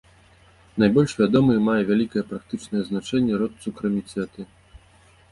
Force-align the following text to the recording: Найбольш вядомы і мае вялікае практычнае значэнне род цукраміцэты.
Найбольш 0.83 1.11
вядомы 1.19 1.51
і 1.57 1.59
мае 1.65 1.75
вялікае 1.89 2.23
практычнае 2.31 2.81
значэнне 2.87 3.33
род 3.43 3.53
цукраміцэты. 3.69 4.41